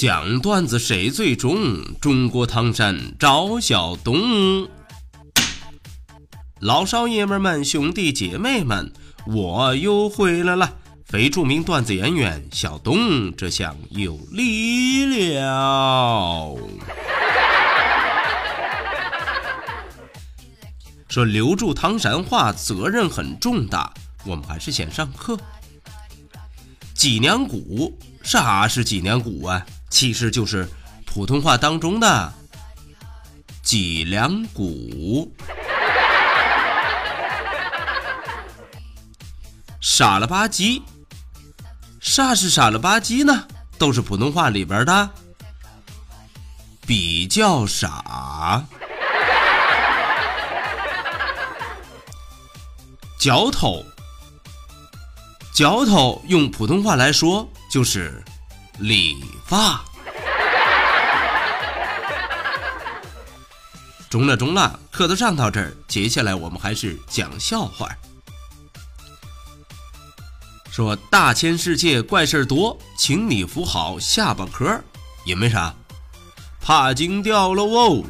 [0.00, 1.84] 讲段子谁最中？
[2.00, 4.66] 中国唐山赵小东，
[6.58, 8.90] 老少爷们们、兄弟姐妹们，
[9.26, 10.78] 我又回来了！
[11.04, 16.56] 非著名段子演员小东，这下有力了。
[21.10, 23.92] 说留住唐山话责任很重大，
[24.24, 25.38] 我们还是先上课。
[26.94, 29.66] 脊梁骨，啥是脊梁骨啊？
[29.90, 30.66] 其实就是
[31.04, 32.32] 普通话当中的
[33.62, 35.34] 脊梁骨。
[39.80, 40.80] 傻了吧唧，
[42.00, 43.46] 啥是傻了吧唧呢？
[43.76, 45.10] 都是普通话里边的
[46.86, 48.64] 比较傻。
[53.18, 53.84] 脚头，
[55.54, 58.24] 脚头用普通话来说就是
[58.80, 59.84] 理发。
[64.08, 67.88] 中了中了，课都上到这儿，接下来我们还是讲笑话。
[70.70, 74.82] 说大千世界怪事多，请你扶好下巴壳，
[75.24, 75.74] 因为啥？
[76.60, 78.02] 怕惊掉了哦。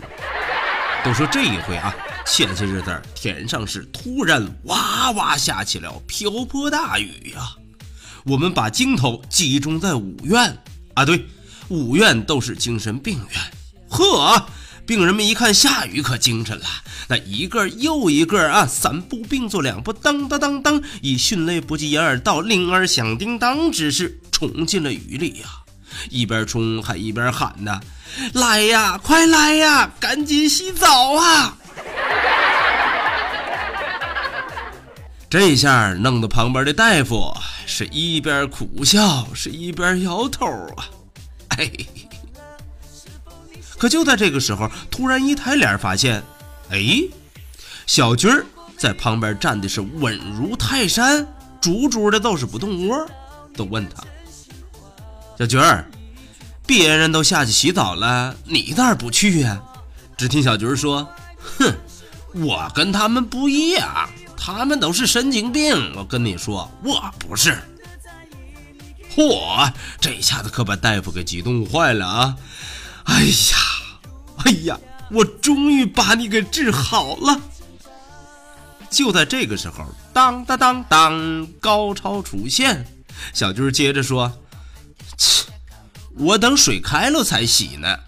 [1.04, 1.94] 都说这一回啊。
[2.26, 7.56] 前些日子，天上是突然哇哇下起了瓢泼大雨呀。
[8.24, 10.58] 我们把镜头集中在五院
[10.94, 11.26] 啊，对，
[11.68, 13.40] 五院都是精神病院。
[13.88, 14.46] 呵，
[14.86, 16.66] 病人们一看下雨可精神了，
[17.08, 25.48] 那一个又一个啊，三步并作两步，当当当当，以迅雷不及掩耳盗铃儿响叮当之势冲进了雨里呀。
[26.08, 27.80] 一边冲还一边喊呐
[28.34, 31.56] ：“来呀，快来呀，赶紧洗澡啊！”
[35.28, 37.32] 这下弄得旁边的大夫
[37.70, 40.44] 是一边苦笑，是一边摇头
[40.76, 40.90] 啊！
[41.56, 41.70] 哎，
[43.78, 46.20] 可就在这个时候，突然一抬脸，发现，
[46.70, 47.00] 哎，
[47.86, 48.44] 小军儿
[48.76, 51.24] 在旁边站的是稳如泰山，
[51.60, 53.06] 足足的都是不动窝。
[53.54, 54.02] 都问他
[55.38, 55.88] ：“小军儿，
[56.66, 59.62] 别人都下去洗澡了，你咋不去呀？”
[60.18, 61.08] 只听小军儿说
[61.58, 61.72] ：“哼，
[62.32, 64.08] 我跟他们不一样。”
[64.42, 67.62] 他们都是神经病，我跟你说，我不是。
[69.14, 69.70] 嚯，
[70.00, 72.36] 这下子可把大夫给激动坏了啊！
[73.04, 73.58] 哎呀，
[74.44, 74.80] 哎呀，
[75.10, 77.38] 我终于把你给治好了。
[78.88, 82.86] 就在这个时候，当当当当，高潮出现。
[83.34, 84.32] 小军接着说
[85.18, 85.44] ：“切，
[86.16, 87.98] 我等水开了才洗呢。”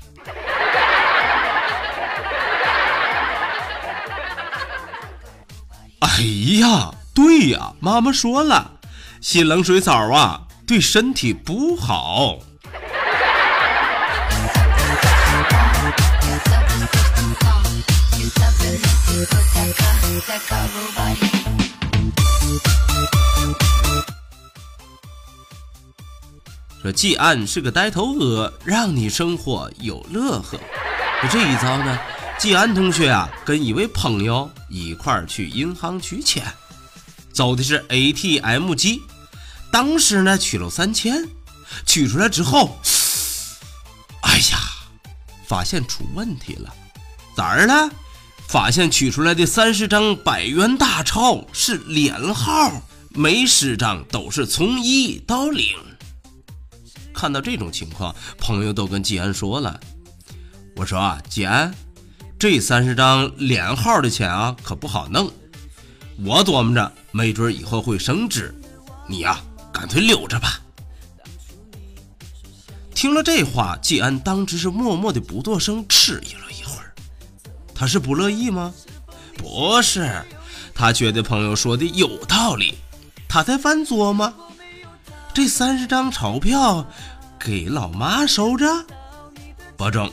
[6.15, 6.25] 哎
[6.61, 8.73] 呀，对呀，妈妈说了，
[9.23, 12.39] 洗冷水澡啊，对身体不好。
[26.83, 30.59] 说季安是个呆头鹅，让你生活有乐呵。
[31.31, 31.99] 这一遭呢？
[32.43, 36.45] 季安同学啊，跟一位朋友一块儿去银行取钱，
[37.33, 39.01] 走的是 ATM 机。
[39.71, 41.25] 当时呢，取了三千，
[41.87, 42.77] 取出来之后，
[44.23, 44.59] 哎呀，
[45.47, 46.75] 发现出问题了。
[47.37, 47.89] 咋儿了？
[48.49, 52.73] 发现取出来的三十张百元大钞是连号，
[53.11, 55.77] 每十张都是从一到零。
[57.15, 59.79] 看到这种情况，朋友都跟季安说了
[60.75, 61.73] ：“我说啊，季安。”
[62.43, 65.31] 这三十张连号的钱啊，可不好弄。
[66.25, 68.53] 我琢磨着，没准以后会升值。
[69.07, 69.41] 你呀，
[69.73, 70.61] 干脆留着吧。
[72.97, 76.93] 听了这话，季安当时是默默的不作声，迟疑了一会儿。
[77.73, 78.75] 他是不乐意吗？
[79.37, 80.25] 不是，
[80.75, 82.75] 他觉得朋友说的有道理。
[83.29, 84.35] 他在犯作吗？
[85.33, 86.85] 这三十张钞票
[87.39, 88.67] 给老妈收着，
[89.77, 90.11] 保证。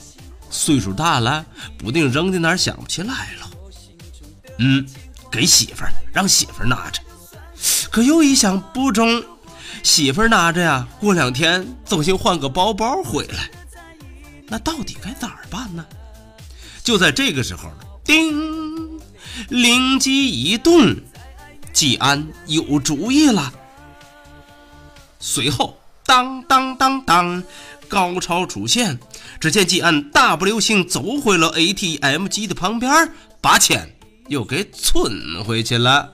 [0.49, 1.45] 岁数大了，
[1.77, 3.49] 不定扔在哪儿，想不起来了。
[4.57, 4.85] 嗯，
[5.31, 7.01] 给媳妇儿，让媳妇儿拿着。
[7.91, 9.23] 可又一想不中，
[9.83, 13.49] 媳妇儿拿着呀，过两天总行换个包包回来，
[14.47, 15.85] 那到底该咋办呢？
[16.83, 17.69] 就在这个时候，
[18.03, 18.99] 叮，
[19.49, 20.95] 灵机一动，
[21.71, 23.53] 季安有主意了。
[25.19, 27.43] 随后，当当当当，
[27.89, 28.97] 高潮出现。
[29.39, 33.95] 只见季安大步流星走回了 ATM 机的旁边，把钱
[34.27, 36.13] 又给存回去了。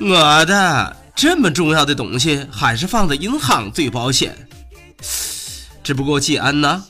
[0.00, 4.48] 我的这么重要的东西，还是放在银行最保险。
[5.84, 6.82] 只不过季安呐，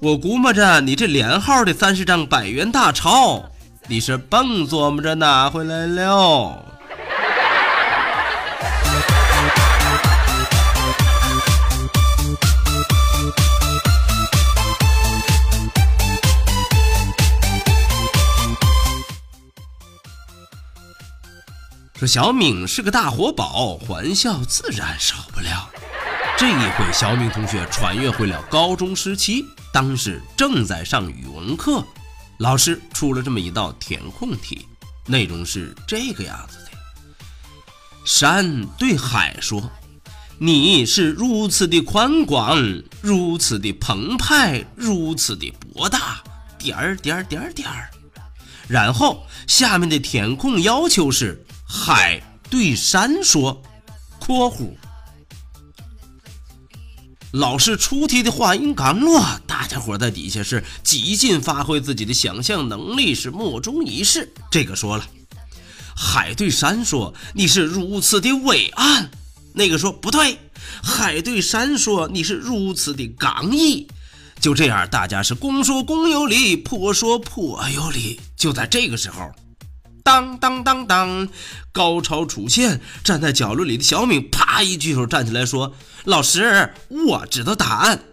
[0.00, 3.44] 我估摸着你这连号的三十张百元大钞。
[3.86, 6.77] 你是甭琢磨着拿回来了？
[21.98, 25.68] 说小敏是个大活宝，欢笑自然少不了。
[26.38, 31.84] 这一回，小敏同学穿越回了高中时期，当时正在上语文课。
[32.36, 34.64] 老师出了这么一道填空题，
[35.06, 36.70] 内容是这个样子的：
[38.04, 39.68] 山对海说
[40.38, 42.56] ：“你是如此的宽广，
[43.00, 46.22] 如此的澎湃，如此的博大。”
[46.58, 47.90] 点儿点儿点儿点儿。
[48.68, 53.62] 然后下面的填空要求是：海对山说
[54.18, 54.74] （括弧）。
[57.30, 64.32] 老师出题的话音刚落，大家伙在底下是极尽发挥自己的想象能力，是莫衷一是。
[64.50, 65.06] 这个说了，
[65.94, 69.10] 海对山说：“你是如此的伟岸。”
[69.52, 70.38] 那个说不对，
[70.82, 73.86] 海对山说：“你是如此的刚毅。”
[74.40, 78.18] 就这样，大家是公说公有理，婆说婆有理。
[78.38, 79.30] 就在这个时候。
[80.08, 81.28] 当当当当，
[81.70, 82.80] 高潮出现！
[83.04, 85.74] 站在角落里的小敏啪一举手站起来说
[86.04, 88.04] ：“老师，我知道答案。”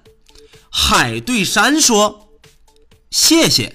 [0.69, 2.31] 海对山说
[3.09, 3.73] ：“谢谢。”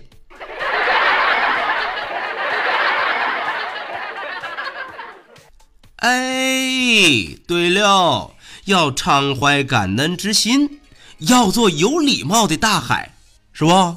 [5.97, 8.35] 哎，对了，
[8.67, 10.83] 要常怀感恩之心，
[11.21, 13.15] 要做有礼貌的大海，
[13.55, 13.97] 是不？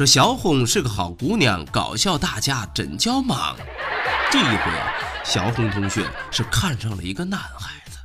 [0.00, 3.54] 说小红是个好姑娘，搞笑大家真叫忙。
[4.32, 4.88] 这一回啊，
[5.22, 7.98] 小红同学是看上了一个男孩子。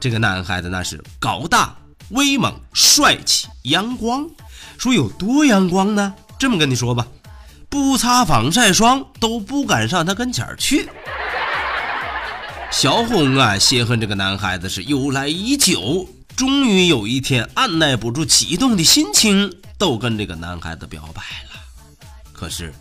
[0.00, 1.76] 这个男孩子那是高大、
[2.12, 4.26] 威猛、帅气、阳光。
[4.78, 6.14] 说有多阳光呢？
[6.38, 7.06] 这么跟你说吧，
[7.68, 10.88] 不擦防晒霜都不敢上他跟前去。
[12.70, 19.52] 小红啊，邂逅这个男孩子是由来已久，终于有一天按耐不住激动的心情。
[19.78, 21.60] 都跟这个男孩子表白了，
[22.32, 22.74] 可是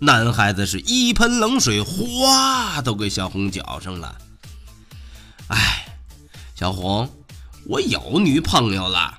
[0.00, 4.16] 男孩子是一盆冷水哗都给小红浇上了。
[5.48, 5.86] 哎，
[6.54, 7.08] 小红，
[7.66, 9.18] 我有女朋友了。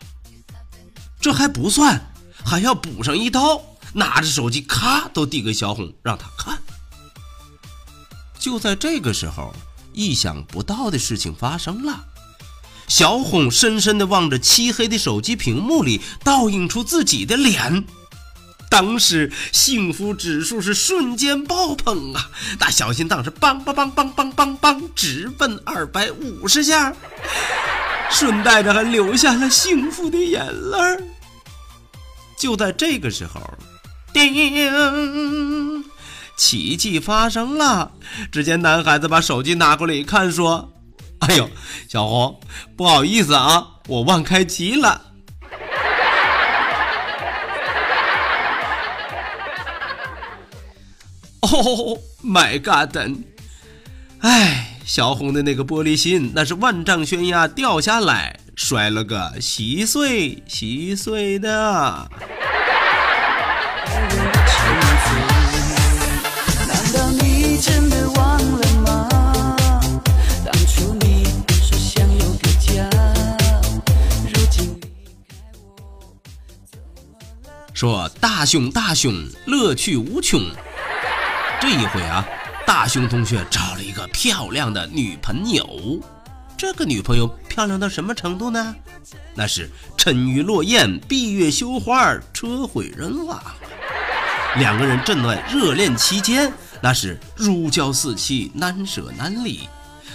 [1.21, 2.01] 这还不算，
[2.43, 3.61] 还要补上一刀，
[3.93, 6.57] 拿着手机咔都递给小红，让她看。
[8.39, 9.53] 就在这个时候，
[9.93, 12.05] 意想不到的事情发生了。
[12.89, 17.85] 小红深深地望着漆黑的手机屏幕里倒映出自己的脸，
[18.69, 22.29] 当时幸福指数是瞬间爆棚啊！
[22.59, 26.93] 那小心脏是梆梆梆梆梆梆梆直奔二百五十下，
[28.09, 30.77] 顺带着还流下了幸福的眼泪。
[32.37, 33.39] 就在这个时候，
[34.11, 35.85] 叮，
[36.35, 37.91] 奇迹发生了！
[38.31, 40.73] 只见男孩子把手机拿过来一看，说。
[41.27, 41.49] 哎呦，
[41.87, 42.39] 小红，
[42.75, 45.01] 不好意思啊，我忘开机了。
[51.41, 52.97] 哦， My God！
[54.19, 62.09] 哎，小红的那个玻璃心，那是万丈悬崖掉下来，摔了个稀碎稀碎的。
[77.79, 79.13] 说大熊大熊
[79.45, 80.41] 乐趣无穷，
[81.61, 82.27] 这一回啊，
[82.67, 85.97] 大熊同学找了一个漂亮的女朋友。
[86.57, 88.75] 这个女朋友漂亮到什么程度呢？
[89.33, 93.41] 那是沉鱼落雁、闭月羞花、车毁人亡。
[94.57, 99.61] 两个人正在热恋期间，那是如胶似漆，难舍难离。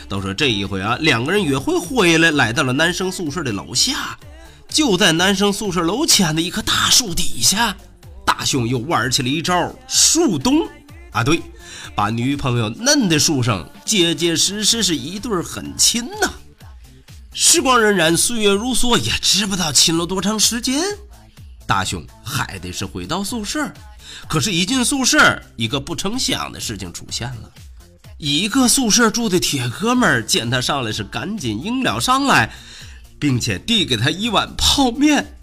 [0.06, 4.18] 都说这一回啊，两个人约会回来，来到了男生宿舍的楼下，
[4.74, 7.76] 就在男生宿舍楼前的一棵大树底下，
[8.26, 10.66] 大雄又玩起了一招树洞
[11.12, 11.40] 啊，对，
[11.94, 16.28] 把女朋友摁在树上，结结实实是一对狠亲呐。
[17.32, 20.82] 时光荏苒，岁月如梭，也知不道亲了多长时间。
[21.68, 23.72] 大雄还得是回到宿舍，
[24.28, 27.48] 可是，一进宿舍，一个不成想的事情出现了。
[28.18, 32.52] 一个宿舍住的铁哥们儿见他上来，是赶紧迎了上来，
[33.24, 35.38] 并且递给他一碗泡面，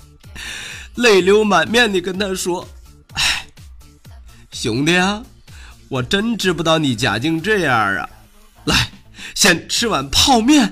[0.93, 2.69] 泪流满面的跟他说
[3.17, 3.47] ：“哎，
[4.51, 5.23] 兄弟啊，
[5.89, 8.07] 我真知不道你家境这样啊！
[8.65, 8.91] 来，
[9.33, 10.71] 先吃碗泡面。”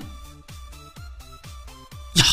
[2.14, 2.24] 呀，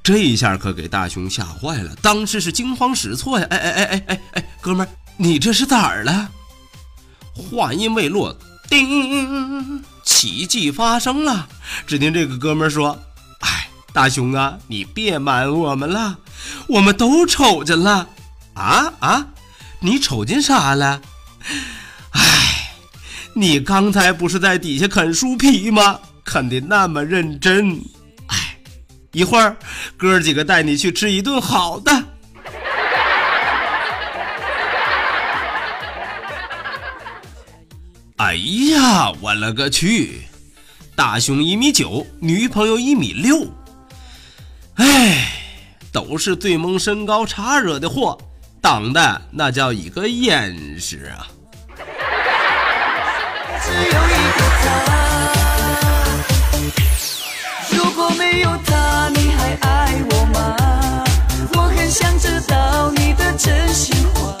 [0.00, 3.46] 这一下可给大雄吓坏了，当时是惊慌失措呀！
[3.50, 6.30] 哎哎哎哎哎哎，哥们儿，你这是咋了？
[7.34, 8.38] 话音未落。
[8.68, 9.82] 叮！
[10.04, 11.48] 奇迹发生了。
[11.84, 12.96] 只听这个哥们说：“，
[13.92, 16.18] 大雄啊，你别瞒我们了，
[16.66, 18.08] 我们都瞅见了。
[18.54, 19.26] 啊啊，
[19.80, 21.00] 你瞅见啥了？
[22.12, 22.72] 哎，
[23.34, 26.00] 你刚才不是在底下啃树皮吗？
[26.24, 27.80] 啃的那么认真。
[28.28, 28.56] 哎，
[29.12, 29.56] 一会儿
[29.96, 32.04] 哥几个带你去吃一顿好的。”
[38.16, 40.22] 哎呀，我勒个去！
[40.94, 43.46] 大雄一米九，女朋友一米六，
[44.76, 45.28] 哎，
[45.92, 48.18] 都是最萌身高差惹的祸，
[48.60, 51.28] 挡的那叫一个严实啊！
[57.70, 60.56] 如果没有他，你还爱我吗？
[61.54, 64.34] 我很想知道你的真心话。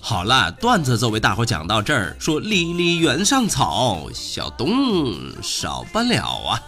[0.00, 2.16] 好了，段子就为大伙讲到这儿。
[2.18, 6.62] 说离离原上草，小东少不了啊。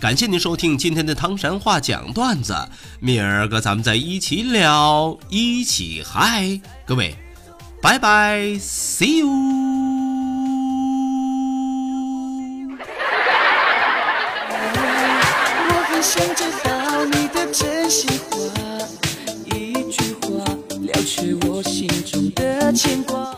[0.00, 2.54] 感谢您收听今天的唐山话讲段子，
[3.00, 7.16] 明儿个咱们再一起聊，一起嗨，各位，
[7.82, 9.28] 拜拜，see you。
[15.66, 18.38] 我很想知道你的真心话。
[19.46, 23.36] 一句话了却我心中的牵挂。